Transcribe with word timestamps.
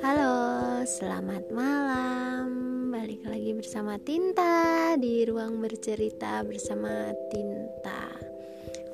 Halo, 0.00 0.80
selamat 0.88 1.52
malam. 1.52 2.48
Balik 2.88 3.28
lagi 3.28 3.52
bersama 3.52 4.00
Tinta 4.00 4.96
di 4.96 5.28
ruang 5.28 5.60
bercerita 5.60 6.40
bersama 6.40 7.12
Tinta. 7.28 8.08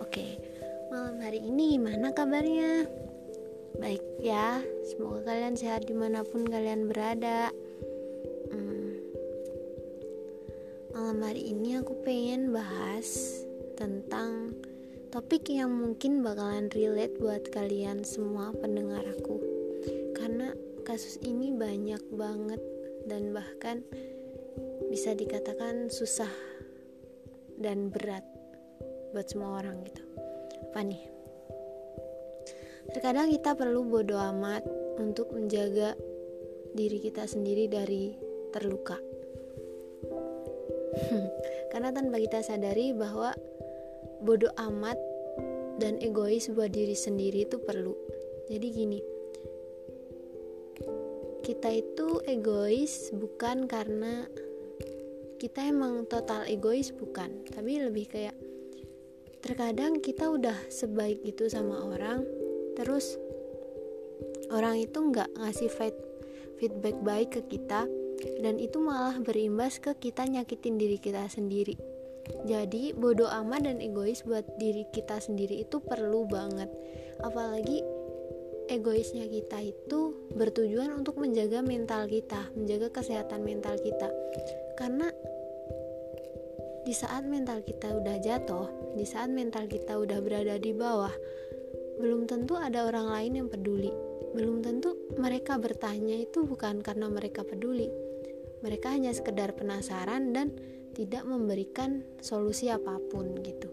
Oke, 0.03 0.35
malam 0.91 1.23
hari 1.23 1.39
ini 1.47 1.79
gimana 1.79 2.11
kabarnya? 2.11 2.91
Baik 3.79 4.03
ya, 4.19 4.59
semoga 4.91 5.31
kalian 5.31 5.55
sehat 5.55 5.87
di 5.87 5.95
mana 5.95 6.27
pun 6.27 6.43
kalian 6.43 6.91
berada. 6.91 7.55
Hmm. 8.51 8.99
Malam 10.91 11.23
hari 11.23 11.55
ini 11.55 11.79
aku 11.79 12.03
pengen 12.03 12.51
bahas 12.51 13.47
tentang 13.79 14.59
topik 15.11 15.51
yang 15.51 15.75
mungkin 15.75 16.23
bakalan 16.23 16.71
relate 16.71 17.19
buat 17.19 17.51
kalian 17.51 18.07
semua 18.07 18.55
pendengar 18.55 19.03
aku. 19.03 19.43
Karena 20.15 20.55
kasus 20.87 21.19
ini 21.27 21.51
banyak 21.51 21.99
banget 22.15 22.63
dan 23.11 23.35
bahkan 23.35 23.83
bisa 24.87 25.11
dikatakan 25.19 25.91
susah 25.91 26.31
dan 27.59 27.91
berat 27.91 28.23
buat 29.11 29.27
semua 29.27 29.59
orang 29.59 29.83
gitu. 29.83 30.03
Apa 30.71 30.87
nih? 30.87 31.03
Terkadang 32.95 33.35
kita 33.35 33.59
perlu 33.59 33.83
bodoh 33.83 34.23
amat 34.31 34.63
untuk 35.03 35.35
menjaga 35.35 35.99
diri 36.71 37.03
kita 37.03 37.27
sendiri 37.27 37.67
dari 37.67 38.15
terluka. 38.55 38.95
Karena 41.75 41.91
tanpa 41.91 42.23
kita 42.23 42.47
sadari 42.47 42.95
bahwa 42.95 43.35
bodoh 44.21 44.53
amat 44.69 45.01
dan 45.81 45.97
egois 46.05 46.53
buat 46.53 46.69
diri 46.69 46.93
sendiri 46.93 47.49
itu 47.49 47.57
perlu. 47.57 47.97
Jadi 48.53 48.67
gini, 48.69 49.01
kita 51.41 51.73
itu 51.73 52.21
egois 52.29 53.09
bukan 53.17 53.65
karena 53.65 54.29
kita 55.41 55.65
emang 55.65 56.05
total 56.05 56.45
egois 56.45 56.93
bukan, 56.93 57.49
tapi 57.49 57.81
lebih 57.81 58.13
kayak 58.13 58.37
terkadang 59.41 60.05
kita 60.05 60.29
udah 60.29 60.69
sebaik 60.69 61.25
itu 61.25 61.49
sama 61.49 61.81
orang, 61.81 62.21
terus 62.77 63.17
orang 64.53 64.85
itu 64.85 65.01
nggak 65.01 65.33
ngasih 65.41 65.73
feedback 66.61 67.01
baik 67.01 67.41
ke 67.41 67.57
kita, 67.57 67.89
dan 68.45 68.61
itu 68.61 68.77
malah 68.77 69.17
berimbas 69.17 69.81
ke 69.81 69.97
kita 69.97 70.29
nyakitin 70.29 70.77
diri 70.77 71.01
kita 71.01 71.25
sendiri 71.33 72.00
jadi 72.47 72.97
bodoh 72.97 73.29
amat 73.29 73.67
dan 73.67 73.79
egois 73.83 74.25
buat 74.25 74.47
diri 74.57 74.87
kita 74.91 75.21
sendiri 75.21 75.63
itu 75.63 75.79
perlu 75.83 76.27
banget. 76.27 76.71
Apalagi 77.21 77.85
egoisnya 78.71 79.27
kita 79.27 79.59
itu 79.61 80.31
bertujuan 80.39 80.95
untuk 80.95 81.19
menjaga 81.19 81.61
mental 81.61 82.07
kita, 82.07 82.55
menjaga 82.55 82.95
kesehatan 82.95 83.43
mental 83.43 83.75
kita. 83.83 84.09
Karena 84.79 85.11
di 86.87 86.95
saat 86.97 87.27
mental 87.27 87.61
kita 87.67 87.93
udah 87.93 88.17
jatuh, 88.23 88.97
di 88.97 89.05
saat 89.05 89.29
mental 89.29 89.69
kita 89.69 89.99
udah 89.99 90.19
berada 90.25 90.57
di 90.57 90.73
bawah, 90.73 91.13
belum 92.01 92.25
tentu 92.25 92.57
ada 92.57 92.89
orang 92.89 93.13
lain 93.13 93.33
yang 93.45 93.49
peduli. 93.53 93.93
Belum 94.33 94.63
tentu 94.63 94.97
mereka 95.19 95.59
bertanya 95.59 96.17
itu 96.17 96.47
bukan 96.47 96.81
karena 96.81 97.11
mereka 97.11 97.43
peduli. 97.43 97.91
Mereka 98.63 98.97
hanya 98.97 99.11
sekedar 99.11 99.53
penasaran 99.59 100.33
dan 100.33 100.55
tidak 101.01 101.25
memberikan 101.25 102.05
solusi 102.21 102.69
apa 102.69 103.01
pun 103.09 103.33
gitu. 103.41 103.73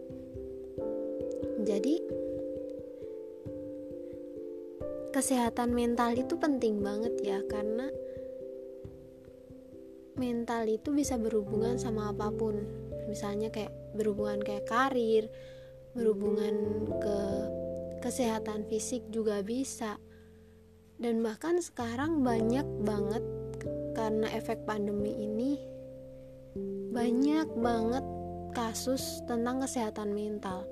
Jadi 1.67 1.99
kesehatan 5.11 5.75
mental 5.75 6.15
itu 6.15 6.39
penting 6.39 6.79
banget 6.79 7.19
ya 7.19 7.43
karena 7.51 7.91
mental 10.15 10.71
itu 10.71 10.95
bisa 10.95 11.19
berhubungan 11.19 11.75
sama 11.75 12.15
apa 12.15 12.31
pun. 12.31 12.63
Misalnya 13.11 13.51
kayak 13.51 13.75
berhubungan 13.91 14.39
kayak 14.39 14.63
karir, 14.63 15.27
berhubungan 15.99 16.55
ke 16.95 17.19
kesehatan 18.07 18.63
fisik 18.71 19.03
juga 19.11 19.43
bisa. 19.43 19.99
Dan 20.95 21.19
bahkan 21.19 21.59
sekarang 21.59 22.23
banyak 22.23 22.63
banget 22.87 23.23
karena 23.99 24.31
efek 24.31 24.63
pandemi 24.63 25.11
ini 25.27 25.75
banyak 26.91 27.49
banget 27.61 28.05
kasus 28.57 29.21
tentang 29.29 29.61
kesehatan 29.61 30.17
mental. 30.17 30.65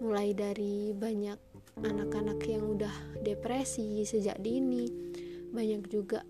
Mulai 0.00 0.32
dari 0.32 0.96
banyak 0.96 1.36
anak-anak 1.84 2.40
yang 2.48 2.64
udah 2.76 2.92
depresi 3.20 4.00
sejak 4.08 4.40
dini. 4.40 4.88
Banyak 5.52 5.88
juga 5.92 6.24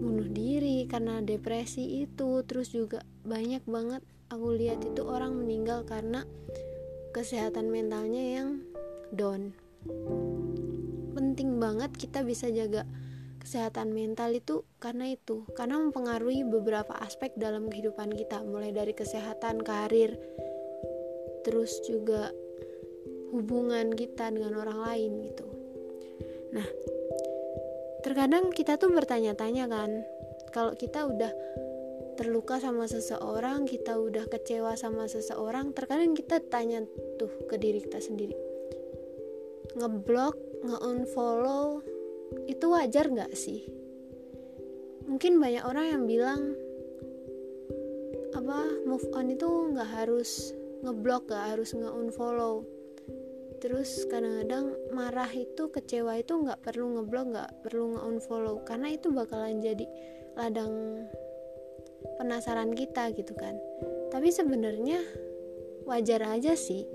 bunuh 0.00 0.28
diri 0.28 0.88
karena 0.88 1.20
depresi 1.20 2.04
itu. 2.04 2.40
Terus 2.48 2.72
juga 2.72 3.04
banyak 3.28 3.64
banget 3.68 4.00
aku 4.32 4.56
lihat 4.56 4.80
itu 4.88 5.04
orang 5.04 5.36
meninggal 5.36 5.84
karena 5.84 6.24
kesehatan 7.12 7.68
mentalnya 7.68 8.40
yang 8.40 8.64
down. 9.12 9.52
Penting 11.12 11.60
banget 11.60 11.92
kita 11.92 12.24
bisa 12.24 12.48
jaga 12.48 12.88
kesehatan 13.42 13.90
mental 13.90 14.30
itu 14.30 14.62
karena 14.78 15.10
itu 15.10 15.42
karena 15.58 15.82
mempengaruhi 15.82 16.46
beberapa 16.46 16.94
aspek 17.02 17.34
dalam 17.34 17.66
kehidupan 17.66 18.14
kita 18.14 18.38
mulai 18.46 18.70
dari 18.70 18.94
kesehatan 18.94 19.66
karir 19.66 20.14
terus 21.42 21.82
juga 21.82 22.30
hubungan 23.34 23.90
kita 23.90 24.30
dengan 24.30 24.62
orang 24.62 24.78
lain 24.86 25.12
gitu. 25.26 25.46
Nah 26.54 26.68
terkadang 28.06 28.54
kita 28.54 28.78
tuh 28.78 28.94
bertanya-tanya 28.94 29.66
kan 29.66 29.90
kalau 30.54 30.78
kita 30.78 31.02
udah 31.10 31.32
terluka 32.14 32.62
sama 32.62 32.86
seseorang 32.86 33.66
kita 33.66 33.98
udah 33.98 34.28
kecewa 34.30 34.78
sama 34.78 35.10
seseorang 35.10 35.74
terkadang 35.74 36.14
kita 36.14 36.38
tanya 36.46 36.86
tuh 37.18 37.32
ke 37.50 37.58
diri 37.58 37.82
kita 37.82 37.98
sendiri. 37.98 38.36
Ngeblok 39.74 40.36
nge-unfollow 40.62 41.91
itu 42.46 42.66
wajar 42.70 43.06
nggak 43.10 43.32
sih? 43.34 43.66
Mungkin 45.06 45.38
banyak 45.38 45.64
orang 45.66 45.86
yang 45.92 46.02
bilang 46.06 46.40
apa 48.32 48.64
move 48.88 49.04
on 49.12 49.28
itu 49.28 49.48
nggak 49.76 49.90
harus 49.92 50.56
ngeblok 50.82 51.30
nggak 51.30 51.46
harus 51.54 51.70
nge-unfollow. 51.76 52.66
Terus 53.62 54.08
kadang-kadang 54.10 54.74
marah 54.90 55.30
itu 55.30 55.70
kecewa 55.70 56.18
itu 56.18 56.34
nggak 56.34 56.66
perlu 56.66 56.98
ngeblok 56.98 57.26
nggak 57.30 57.50
perlu 57.62 57.94
nge-unfollow 57.94 58.66
karena 58.66 58.90
itu 58.90 59.14
bakalan 59.14 59.62
jadi 59.62 59.86
ladang 60.34 61.06
penasaran 62.18 62.74
kita 62.74 63.14
gitu 63.14 63.36
kan. 63.38 63.54
Tapi 64.10 64.34
sebenarnya 64.34 64.98
wajar 65.86 66.26
aja 66.26 66.58
sih. 66.58 66.88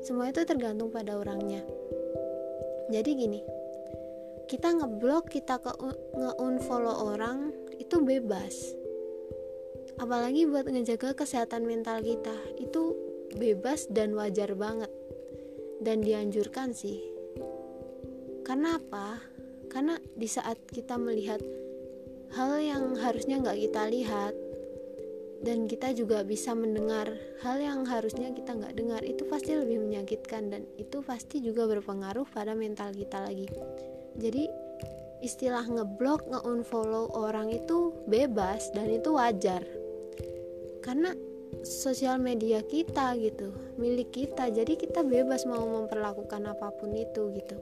Semua 0.00 0.32
itu 0.32 0.40
tergantung 0.48 0.88
pada 0.88 1.18
orangnya. 1.20 1.60
Jadi 2.88 3.10
gini 3.12 3.40
kita 4.48 4.72
ngeblok 4.72 5.28
kita 5.28 5.60
ke 5.60 5.68
nge-unfollow 6.16 7.12
orang 7.12 7.52
itu 7.76 8.00
bebas. 8.00 8.72
Apalagi 10.00 10.48
buat 10.48 10.64
ngejaga 10.64 11.12
kesehatan 11.12 11.68
mental 11.68 12.00
kita 12.00 12.32
itu 12.56 12.96
bebas 13.36 13.92
dan 13.92 14.16
wajar 14.16 14.56
banget. 14.56 14.88
Dan 15.84 16.00
dianjurkan 16.00 16.72
sih. 16.72 16.98
Karena 18.42 18.80
apa? 18.80 19.20
Karena 19.68 20.00
di 20.16 20.26
saat 20.26 20.56
kita 20.64 20.96
melihat 20.96 21.44
hal 22.32 22.56
yang 22.56 22.96
harusnya 22.96 23.44
nggak 23.44 23.60
kita 23.68 23.82
lihat 23.92 24.34
dan 25.44 25.70
kita 25.70 25.94
juga 25.94 26.26
bisa 26.26 26.50
mendengar 26.56 27.14
hal 27.44 27.62
yang 27.62 27.86
harusnya 27.86 28.34
kita 28.34 28.58
nggak 28.58 28.74
dengar 28.74 29.00
itu 29.06 29.22
pasti 29.30 29.54
lebih 29.54 29.78
menyakitkan 29.86 30.50
dan 30.50 30.66
itu 30.74 30.98
pasti 30.98 31.38
juga 31.38 31.70
berpengaruh 31.70 32.26
pada 32.26 32.58
mental 32.58 32.90
kita 32.90 33.22
lagi 33.22 33.46
jadi 34.18 34.50
istilah 35.22 35.66
ngeblok 35.66 36.26
nge-unfollow 36.30 37.10
orang 37.14 37.50
itu 37.54 37.94
bebas 38.06 38.70
dan 38.74 38.90
itu 38.90 39.14
wajar. 39.14 39.62
Karena 40.82 41.14
sosial 41.64 42.22
media 42.22 42.62
kita 42.62 43.18
gitu 43.18 43.50
milik 43.80 44.14
kita 44.14 44.52
jadi 44.52 44.78
kita 44.78 45.02
bebas 45.02 45.48
mau 45.48 45.64
memperlakukan 45.64 46.44
apa 46.50 46.70
pun 46.76 46.94
itu 46.94 47.30
gitu. 47.34 47.56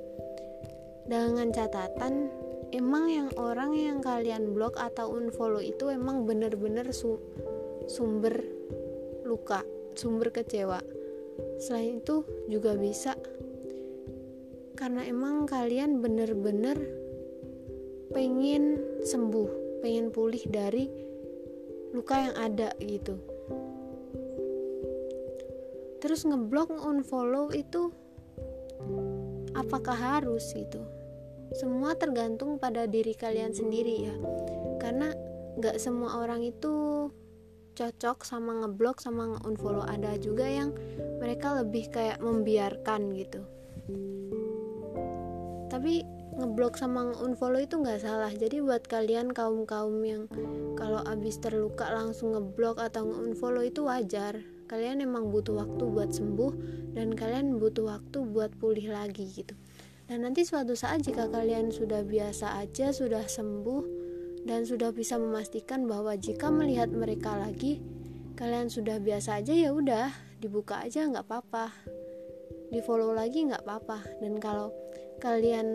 Dengan 1.06 1.54
catatan 1.54 2.28
emang 2.74 3.06
yang 3.08 3.30
orang 3.38 3.72
yang 3.76 3.98
kalian 4.02 4.52
blok 4.52 4.76
atau 4.76 5.14
unfollow 5.14 5.62
itu 5.62 5.92
emang 5.92 6.26
bener-bener 6.26 6.90
su 6.90 7.20
sumber 7.86 8.42
luka 9.22 9.62
sumber 9.96 10.28
kecewa. 10.34 10.82
Selain 11.60 12.00
itu 12.00 12.24
juga 12.48 12.76
bisa 12.76 13.16
karena 14.76 15.08
emang 15.08 15.48
kalian 15.48 16.04
bener-bener 16.04 16.76
pengen 18.12 18.76
sembuh 19.00 19.80
pengen 19.80 20.12
pulih 20.12 20.44
dari 20.52 20.84
luka 21.96 22.28
yang 22.28 22.36
ada 22.36 22.76
gitu. 22.84 23.16
Terus 26.04 26.28
ngeblok 26.28 26.68
unfollow 26.76 27.48
itu 27.56 27.88
apakah 29.56 29.96
harus 29.96 30.44
gitu? 30.52 30.84
Semua 31.56 31.96
tergantung 31.96 32.60
pada 32.60 32.84
diri 32.84 33.16
kalian 33.16 33.56
sendiri 33.56 34.12
ya. 34.12 34.14
Karena 34.76 35.08
nggak 35.56 35.80
semua 35.80 36.20
orang 36.20 36.44
itu 36.44 37.08
cocok 37.72 38.28
sama 38.28 38.60
ngeblok 38.60 39.00
sama 39.00 39.34
nge-unfollow. 39.34 39.88
Ada 39.88 40.20
juga 40.20 40.44
yang 40.44 40.76
mereka 41.16 41.64
lebih 41.64 41.88
kayak 41.88 42.20
membiarkan 42.20 43.16
gitu 43.16 43.55
tapi 45.76 46.08
ngeblok 46.40 46.80
sama 46.80 47.12
nge-unfollow 47.12 47.60
itu 47.60 47.76
nggak 47.76 48.00
salah 48.00 48.32
jadi 48.32 48.64
buat 48.64 48.88
kalian 48.88 49.36
kaum 49.36 49.68
kaum 49.68 50.00
yang 50.00 50.24
kalau 50.80 51.04
abis 51.04 51.36
terluka 51.36 51.92
langsung 51.92 52.32
ngeblok 52.32 52.80
atau 52.80 53.04
nge-unfollow 53.04 53.60
itu 53.60 53.84
wajar 53.84 54.40
kalian 54.72 55.04
emang 55.04 55.28
butuh 55.28 55.60
waktu 55.60 55.84
buat 55.84 56.16
sembuh 56.16 56.52
dan 56.96 57.12
kalian 57.12 57.60
butuh 57.60 57.92
waktu 57.92 58.24
buat 58.24 58.56
pulih 58.56 58.88
lagi 58.88 59.28
gitu 59.28 59.52
dan 60.06 60.22
nanti 60.22 60.46
suatu 60.46 60.78
saat 60.78 61.02
jika 61.02 61.26
kalian 61.26 61.74
sudah 61.74 62.06
biasa 62.06 62.62
aja, 62.62 62.94
sudah 62.94 63.26
sembuh 63.26 63.82
dan 64.46 64.62
sudah 64.62 64.94
bisa 64.94 65.18
memastikan 65.18 65.90
bahwa 65.90 66.14
jika 66.14 66.46
melihat 66.46 66.94
mereka 66.94 67.34
lagi, 67.34 67.82
kalian 68.38 68.70
sudah 68.70 69.02
biasa 69.02 69.42
aja 69.42 69.50
ya 69.50 69.74
udah, 69.74 70.14
dibuka 70.38 70.78
aja 70.78 71.10
nggak 71.10 71.26
apa-apa. 71.26 71.74
Di 72.70 72.78
follow 72.86 73.18
lagi 73.18 73.50
nggak 73.50 73.66
apa-apa. 73.66 74.22
Dan 74.22 74.38
kalau 74.38 74.70
kalian 75.22 75.68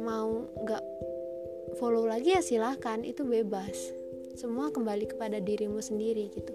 mau 0.00 0.46
nggak 0.62 0.84
follow 1.80 2.08
lagi 2.08 2.34
ya 2.34 2.42
silahkan, 2.42 3.02
itu 3.04 3.22
bebas. 3.22 3.92
Semua 4.36 4.72
kembali 4.72 5.10
kepada 5.16 5.40
dirimu 5.40 5.80
sendiri 5.80 6.28
gitu. 6.32 6.54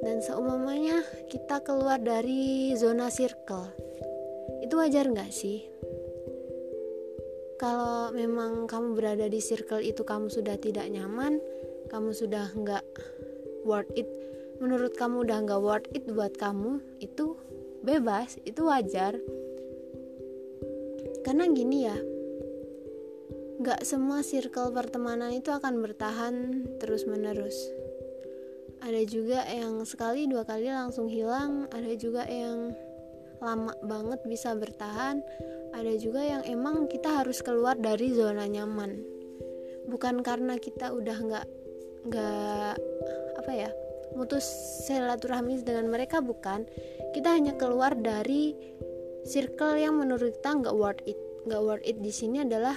Dan 0.00 0.24
seumumnya 0.24 1.04
kita 1.28 1.60
keluar 1.60 2.00
dari 2.00 2.72
zona 2.78 3.12
circle, 3.12 3.68
itu 4.64 4.74
wajar 4.78 5.10
nggak 5.10 5.28
sih? 5.28 5.70
kalau 7.60 8.08
memang 8.16 8.64
kamu 8.64 8.96
berada 8.96 9.28
di 9.28 9.36
circle 9.36 9.84
itu 9.84 10.00
kamu 10.00 10.32
sudah 10.32 10.56
tidak 10.56 10.88
nyaman 10.88 11.36
kamu 11.92 12.16
sudah 12.16 12.48
nggak 12.56 12.80
worth 13.68 13.92
it 13.92 14.08
menurut 14.64 14.96
kamu 14.96 15.28
udah 15.28 15.44
nggak 15.44 15.60
worth 15.60 15.88
it 15.92 16.08
buat 16.08 16.32
kamu 16.40 16.80
itu 17.04 17.36
bebas 17.84 18.40
itu 18.48 18.64
wajar 18.64 19.20
karena 21.30 21.46
gini 21.46 21.78
ya 21.86 21.98
nggak 23.62 23.86
semua 23.86 24.26
circle 24.26 24.74
pertemanan 24.74 25.30
itu 25.30 25.54
akan 25.54 25.78
bertahan 25.78 26.34
terus 26.82 27.06
menerus 27.06 27.54
ada 28.82 28.98
juga 29.06 29.46
yang 29.46 29.86
sekali 29.86 30.26
dua 30.26 30.42
kali 30.42 30.66
langsung 30.66 31.06
hilang 31.06 31.70
ada 31.70 31.94
juga 31.94 32.26
yang 32.26 32.74
lama 33.38 33.70
banget 33.86 34.18
bisa 34.26 34.58
bertahan 34.58 35.22
ada 35.70 35.94
juga 35.94 36.18
yang 36.18 36.42
emang 36.50 36.90
kita 36.90 37.22
harus 37.22 37.40
keluar 37.46 37.78
dari 37.78 38.10
zona 38.10 38.46
nyaman. 38.50 38.98
Bukan 39.86 40.22
karena 40.26 40.58
kita 40.58 40.90
udah 40.90 41.16
nggak 41.18 41.46
nggak 42.10 42.74
apa 43.38 43.52
ya 43.54 43.70
mutus 44.18 44.42
silaturahmi 44.86 45.62
dengan 45.62 45.86
mereka 45.86 46.18
bukan. 46.18 46.66
Kita 47.14 47.38
hanya 47.38 47.54
keluar 47.54 47.94
dari 47.94 48.54
circle 49.26 49.76
yang 49.76 49.96
menurut 50.00 50.36
kita 50.40 50.56
nggak 50.56 50.76
worth 50.76 51.02
it 51.04 51.18
nggak 51.48 51.60
worth 51.60 51.84
it 51.88 51.96
di 52.00 52.12
sini 52.12 52.44
adalah 52.44 52.76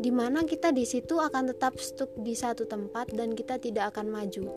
di 0.00 0.08
mana 0.08 0.48
kita 0.48 0.72
di 0.72 0.88
situ 0.88 1.20
akan 1.20 1.52
tetap 1.52 1.76
stuck 1.76 2.08
di 2.16 2.32
satu 2.32 2.64
tempat 2.64 3.12
dan 3.12 3.36
kita 3.36 3.60
tidak 3.60 3.92
akan 3.92 4.08
maju. 4.08 4.48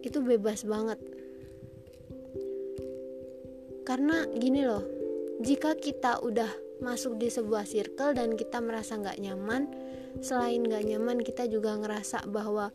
Itu 0.00 0.24
bebas 0.24 0.64
banget. 0.64 0.96
Karena 3.84 4.24
gini 4.32 4.64
loh 4.64 4.80
jika 5.44 5.76
kita 5.76 6.24
udah 6.24 6.48
masuk 6.80 7.20
di 7.20 7.28
sebuah 7.28 7.68
circle 7.68 8.16
dan 8.16 8.32
kita 8.32 8.62
merasa 8.64 8.96
nggak 8.96 9.20
nyaman 9.20 9.68
selain 10.24 10.64
nggak 10.64 10.86
nyaman 10.86 11.18
kita 11.20 11.46
juga 11.46 11.76
ngerasa 11.76 12.24
bahwa 12.30 12.72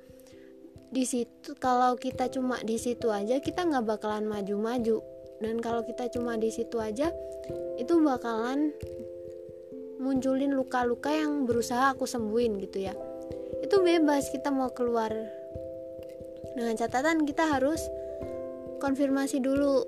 di 0.87 1.03
situ 1.03 1.57
kalau 1.59 1.99
kita 1.99 2.31
cuma 2.31 2.59
di 2.63 2.79
situ 2.79 3.11
aja 3.11 3.39
kita 3.43 3.67
nggak 3.67 3.87
bakalan 3.87 4.27
maju-maju 4.29 5.03
dan 5.37 5.61
kalau 5.61 5.85
kita 5.85 6.09
cuma 6.09 6.37
di 6.37 6.49
situ 6.49 6.81
aja 6.81 7.13
itu 7.77 7.93
bakalan 8.01 8.73
munculin 9.97 10.53
luka-luka 10.53 11.09
yang 11.09 11.45
berusaha 11.45 11.93
aku 11.93 12.05
sembuhin 12.05 12.61
gitu 12.61 12.85
ya. 12.85 12.93
Itu 13.61 13.81
bebas 13.81 14.29
kita 14.29 14.53
mau 14.53 14.69
keluar. 14.71 15.09
Dengan 16.57 16.73
catatan 16.73 17.25
kita 17.25 17.53
harus 17.53 17.81
konfirmasi 18.81 19.41
dulu 19.41 19.85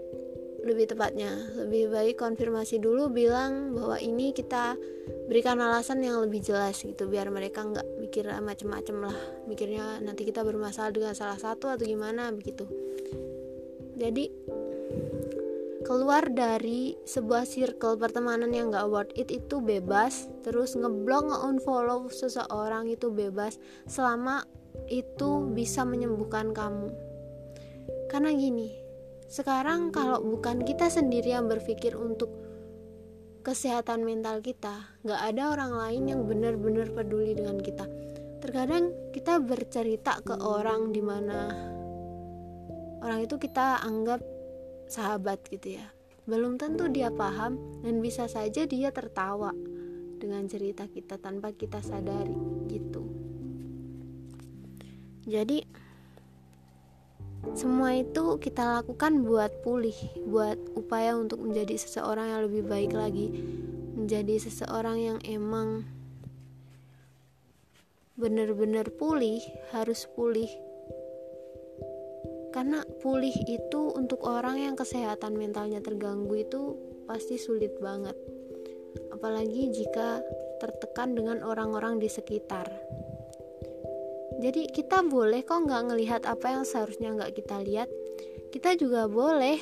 lebih 0.66 0.90
tepatnya. 0.90 1.30
Lebih 1.58 1.94
baik 1.94 2.16
konfirmasi 2.20 2.82
dulu 2.82 3.10
bilang 3.10 3.74
bahwa 3.74 3.98
ini 4.02 4.34
kita 4.34 4.78
berikan 5.30 5.62
alasan 5.62 6.02
yang 6.02 6.22
lebih 6.22 6.42
jelas 6.42 6.82
gitu 6.82 7.10
biar 7.10 7.30
mereka 7.34 7.66
nggak 7.66 7.86
mikir 8.02 8.26
macem-macem 8.42 8.98
lah. 9.02 9.18
Mikirnya 9.46 10.02
nanti 10.02 10.26
kita 10.26 10.42
bermasalah 10.42 10.94
dengan 10.94 11.14
salah 11.14 11.38
satu 11.38 11.70
atau 11.70 11.86
gimana 11.86 12.34
begitu. 12.34 12.66
Jadi 14.00 14.30
keluar 15.90 16.30
dari 16.30 16.94
sebuah 17.02 17.50
circle 17.50 17.98
pertemanan 17.98 18.54
yang 18.54 18.70
gak 18.70 18.86
worth 18.94 19.14
it 19.18 19.34
itu 19.34 19.58
bebas 19.58 20.30
terus 20.46 20.78
ngeblok 20.78 21.34
nge-unfollow 21.34 22.06
seseorang 22.14 22.86
itu 22.94 23.10
bebas 23.10 23.58
selama 23.90 24.46
itu 24.86 25.50
bisa 25.50 25.82
menyembuhkan 25.82 26.54
kamu 26.54 26.94
karena 28.14 28.30
gini 28.38 28.70
sekarang 29.30 29.90
kalau 29.90 30.22
bukan 30.22 30.62
kita 30.62 30.94
sendiri 30.94 31.34
yang 31.34 31.50
berpikir 31.50 31.94
untuk 31.94 32.34
kesehatan 33.46 34.02
mental 34.02 34.42
kita, 34.42 34.94
nggak 35.06 35.22
ada 35.22 35.44
orang 35.54 35.72
lain 35.74 36.04
yang 36.10 36.22
benar-benar 36.26 36.90
peduli 36.92 37.38
dengan 37.38 37.62
kita. 37.62 37.86
Terkadang 38.42 38.90
kita 39.14 39.38
bercerita 39.38 40.18
ke 40.26 40.34
orang 40.38 40.90
di 40.90 41.02
mana 41.02 41.50
orang 43.06 43.24
itu 43.24 43.38
kita 43.38 43.82
anggap 43.86 44.20
sahabat 44.90 45.46
gitu 45.48 45.78
ya. 45.78 45.86
Belum 46.26 46.58
tentu 46.58 46.90
dia 46.90 47.14
paham 47.14 47.82
dan 47.86 48.02
bisa 48.02 48.26
saja 48.26 48.66
dia 48.66 48.90
tertawa 48.90 49.54
dengan 50.20 50.44
cerita 50.50 50.90
kita 50.90 51.16
tanpa 51.22 51.56
kita 51.56 51.80
sadari 51.80 52.36
gitu. 52.68 53.08
Jadi 55.30 55.64
semua 57.56 57.96
itu 57.96 58.36
kita 58.38 58.84
lakukan 58.84 59.24
buat 59.24 59.64
pulih, 59.64 59.96
buat 60.28 60.60
upaya 60.76 61.16
untuk 61.16 61.40
menjadi 61.40 61.80
seseorang 61.80 62.28
yang 62.30 62.42
lebih 62.52 62.64
baik 62.68 62.92
lagi, 62.92 63.32
menjadi 63.96 64.38
seseorang 64.44 64.98
yang 65.00 65.18
emang 65.24 65.88
benar-benar 68.20 68.92
pulih, 68.92 69.40
harus 69.72 70.04
pulih. 70.12 70.52
Karena 72.60 72.84
pulih 73.00 73.32
itu 73.48 73.96
untuk 73.96 74.28
orang 74.28 74.60
yang 74.60 74.76
kesehatan 74.76 75.40
mentalnya 75.40 75.80
terganggu 75.80 76.44
itu 76.44 76.76
pasti 77.08 77.40
sulit 77.40 77.72
banget. 77.80 78.20
Apalagi 79.16 79.72
jika 79.72 80.20
tertekan 80.60 81.16
dengan 81.16 81.40
orang-orang 81.40 82.04
di 82.04 82.12
sekitar. 82.12 82.68
Jadi 84.44 84.76
kita 84.76 85.08
boleh 85.08 85.40
kok 85.48 85.72
nggak 85.72 85.84
ngelihat 85.88 86.28
apa 86.28 86.60
yang 86.60 86.68
seharusnya 86.68 87.16
nggak 87.16 87.40
kita 87.40 87.64
lihat? 87.64 87.88
Kita 88.52 88.76
juga 88.76 89.08
boleh 89.08 89.56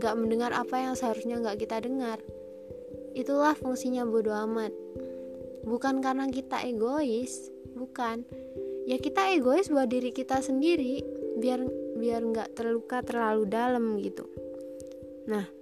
nggak 0.00 0.14
mendengar 0.16 0.56
apa 0.56 0.88
yang 0.88 0.96
seharusnya 0.96 1.44
nggak 1.44 1.68
kita 1.68 1.84
dengar. 1.84 2.16
Itulah 3.12 3.60
fungsinya 3.60 4.08
bodoh 4.08 4.32
amat. 4.48 4.72
Bukan 5.68 6.00
karena 6.00 6.24
kita 6.32 6.64
egois 6.64 7.52
bukan. 7.76 8.24
Ya 8.88 8.96
kita 8.96 9.36
egois 9.36 9.68
buat 9.68 9.92
diri 9.92 10.16
kita 10.16 10.40
sendiri 10.40 11.04
biar 11.44 11.87
biar 11.98 12.22
nggak 12.22 12.54
terluka 12.54 13.02
terlalu 13.02 13.44
dalam 13.50 13.98
gitu. 13.98 14.24
Nah 15.26 15.58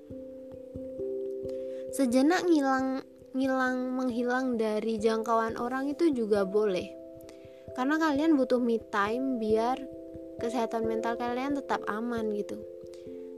sejenak 1.97 2.45
ngilang 2.45 3.01
ngilang 3.33 3.97
menghilang 3.97 4.47
dari 4.61 5.01
jangkauan 5.01 5.57
orang 5.57 5.89
itu 5.89 6.13
juga 6.13 6.45
boleh. 6.45 6.93
Karena 7.77 8.01
kalian 8.01 8.37
butuh 8.37 8.61
me 8.61 8.81
time 8.93 9.41
biar 9.41 9.77
kesehatan 10.41 10.85
mental 10.85 11.17
kalian 11.17 11.57
tetap 11.57 11.81
aman 11.89 12.33
gitu. 12.33 12.57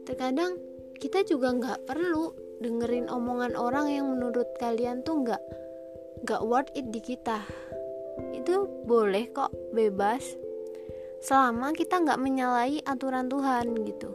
Terkadang 0.07 0.59
kita 0.99 1.23
juga 1.27 1.55
nggak 1.55 1.87
perlu 1.87 2.35
dengerin 2.59 3.07
omongan 3.07 3.55
orang 3.55 3.87
yang 3.91 4.07
menurut 4.11 4.47
kalian 4.59 5.07
tuh 5.07 5.23
nggak 5.23 5.43
nggak 6.27 6.43
worth 6.47 6.71
it 6.75 6.91
di 6.91 6.99
kita. 7.03 7.43
Itu 8.35 8.67
boleh 8.87 9.31
kok 9.31 9.55
bebas 9.71 10.48
selama 11.19 11.75
kita 11.75 11.99
nggak 12.03 12.21
menyalahi 12.21 12.79
aturan 12.87 13.27
Tuhan 13.27 13.75
gitu. 13.87 14.11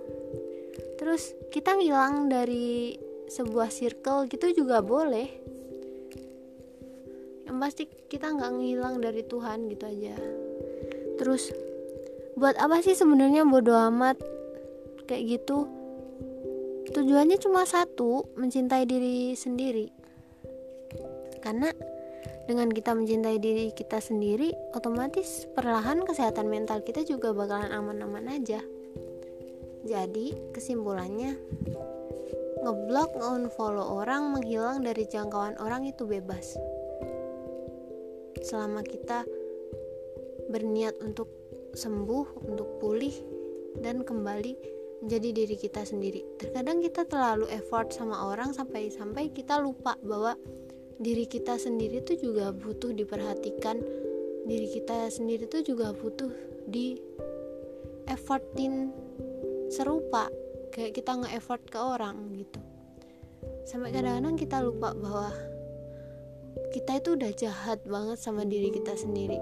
Terus 0.99 1.35
kita 1.51 1.75
ngilang 1.75 2.31
dari 2.31 2.95
sebuah 3.27 3.69
circle 3.71 4.29
gitu 4.31 4.63
juga 4.63 4.79
boleh. 4.79 5.27
Yang 7.49 7.57
pasti 7.59 7.83
kita 8.07 8.31
nggak 8.31 8.51
ngilang 8.55 8.95
dari 9.03 9.21
Tuhan 9.25 9.67
gitu 9.67 9.83
aja. 9.83 10.15
Terus 11.19 11.51
buat 12.39 12.55
apa 12.57 12.79
sih 12.81 12.95
sebenarnya 12.95 13.43
bodoh 13.43 13.77
amat? 13.91 14.17
Kayak 15.03 15.39
gitu. 15.39 15.67
Tujuannya 16.93 17.37
cuma 17.41 17.67
satu 17.67 18.31
mencintai 18.39 18.85
diri 18.87 19.35
sendiri. 19.35 19.91
Karena 21.43 21.73
dengan 22.43 22.67
kita 22.67 22.91
mencintai 22.91 23.39
diri 23.39 23.71
kita 23.71 24.03
sendiri 24.03 24.51
otomatis 24.75 25.47
perlahan 25.55 26.03
kesehatan 26.03 26.51
mental 26.51 26.83
kita 26.83 27.07
juga 27.07 27.31
bakalan 27.31 27.71
aman-aman 27.71 28.27
aja. 28.35 28.59
Jadi 29.83 30.55
kesimpulannya 30.55 31.35
ngeblok 32.63 33.19
nge-unfollow 33.19 33.99
orang 33.99 34.31
menghilang 34.31 34.79
dari 34.83 35.03
jangkauan 35.03 35.59
orang 35.59 35.83
itu 35.83 36.07
bebas. 36.07 36.55
Selama 38.43 38.83
kita 38.83 39.27
berniat 40.51 40.99
untuk 41.03 41.27
sembuh 41.75 42.47
untuk 42.47 42.79
pulih 42.79 43.15
dan 43.79 44.03
kembali 44.03 44.55
menjadi 45.03 45.29
diri 45.35 45.55
kita 45.59 45.83
sendiri. 45.83 46.23
Terkadang 46.39 46.79
kita 46.79 47.03
terlalu 47.03 47.51
effort 47.51 47.91
sama 47.91 48.31
orang 48.31 48.55
sampai 48.55 48.87
sampai 48.87 49.27
kita 49.35 49.59
lupa 49.59 49.99
bahwa 49.99 50.39
diri 50.99 51.25
kita 51.25 51.57
sendiri 51.57 52.03
tuh 52.05 52.17
juga 52.19 52.53
butuh 52.53 52.93
diperhatikan. 52.93 53.81
Diri 54.43 54.67
kita 54.69 55.07
sendiri 55.07 55.47
tuh 55.47 55.63
juga 55.63 55.95
butuh 55.95 56.29
di 56.67 56.99
effortin 58.09 58.91
serupa. 59.71 60.27
Kayak 60.73 60.97
kita 60.99 61.11
nge-effort 61.21 61.63
ke 61.69 61.79
orang 61.79 62.33
gitu. 62.33 62.59
Sampai 63.63 63.93
kadang-kadang 63.93 64.35
kita 64.35 64.57
lupa 64.59 64.91
bahwa 64.91 65.29
kita 66.73 66.99
itu 66.99 67.09
udah 67.15 67.31
jahat 67.33 67.79
banget 67.85 68.17
sama 68.19 68.43
diri 68.43 68.73
kita 68.73 68.97
sendiri. 68.97 69.37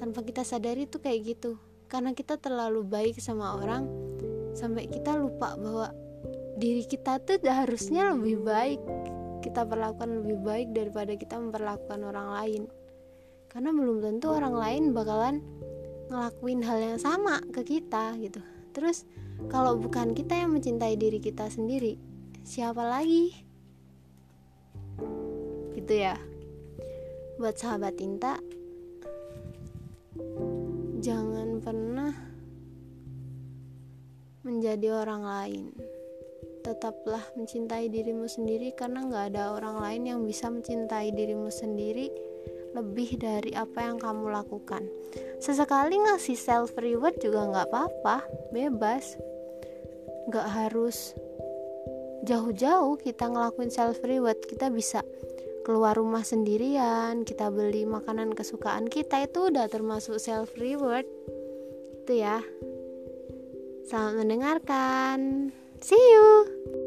Tanpa 0.00 0.24
kita 0.24 0.42
sadari 0.42 0.88
tuh 0.88 1.04
kayak 1.04 1.36
gitu. 1.36 1.60
Karena 1.86 2.16
kita 2.16 2.40
terlalu 2.40 2.86
baik 2.86 3.20
sama 3.20 3.60
orang 3.60 3.84
sampai 4.54 4.90
kita 4.90 5.14
lupa 5.14 5.54
bahwa 5.54 5.94
diri 6.58 6.84
kita 6.84 7.22
tuh 7.22 7.38
harusnya 7.46 8.12
lebih 8.12 8.42
baik 8.42 8.80
kita 9.40 9.64
perlakukan 9.64 10.22
lebih 10.22 10.38
baik 10.44 10.68
daripada 10.76 11.16
kita 11.16 11.40
memperlakukan 11.40 12.00
orang 12.04 12.28
lain. 12.36 12.62
Karena 13.50 13.74
belum 13.74 13.98
tentu 14.04 14.30
orang 14.30 14.54
lain 14.54 14.82
bakalan 14.94 15.42
ngelakuin 16.12 16.60
hal 16.62 16.78
yang 16.78 16.98
sama 17.00 17.42
ke 17.50 17.66
kita 17.66 18.14
gitu. 18.20 18.38
Terus 18.70 19.08
kalau 19.50 19.80
bukan 19.80 20.14
kita 20.14 20.36
yang 20.36 20.54
mencintai 20.54 20.94
diri 20.94 21.18
kita 21.18 21.50
sendiri 21.50 21.98
siapa 22.46 22.84
lagi? 22.84 23.34
Gitu 25.74 25.92
ya. 25.96 26.14
Buat 27.40 27.56
sahabat 27.56 27.96
tinta 27.96 28.36
jangan 31.00 31.64
pernah 31.64 32.12
menjadi 34.44 35.00
orang 35.00 35.22
lain 35.24 35.64
tetaplah 36.70 37.26
mencintai 37.34 37.90
dirimu 37.90 38.30
sendiri 38.30 38.70
karena 38.78 39.02
nggak 39.02 39.34
ada 39.34 39.58
orang 39.58 39.82
lain 39.82 40.02
yang 40.06 40.20
bisa 40.22 40.46
mencintai 40.46 41.10
dirimu 41.10 41.50
sendiri 41.50 42.06
lebih 42.70 43.18
dari 43.18 43.50
apa 43.58 43.90
yang 43.90 43.98
kamu 43.98 44.30
lakukan. 44.30 44.86
Sesekali 45.42 45.98
ngasih 45.98 46.38
self 46.38 46.78
reward 46.78 47.18
juga 47.18 47.50
nggak 47.50 47.66
apa-apa 47.66 48.16
bebas. 48.54 49.18
Nggak 50.30 50.48
harus 50.54 51.18
jauh-jauh 52.22 52.94
kita 53.02 53.26
ngelakuin 53.26 53.74
self 53.74 53.98
reward. 54.06 54.38
Kita 54.46 54.70
bisa 54.70 55.02
keluar 55.66 55.98
rumah 55.98 56.24
sendirian 56.24 57.26
kita 57.26 57.52
beli 57.52 57.84
makanan 57.84 58.32
kesukaan 58.32 58.88
kita 58.88 59.28
itu 59.28 59.50
udah 59.50 59.66
termasuk 59.66 60.22
self 60.22 60.54
reward. 60.54 61.04
Itu 62.06 62.14
ya. 62.14 62.38
Selamat 63.90 64.22
mendengarkan 64.22 65.50
See 65.82 65.96
you! 65.96 66.79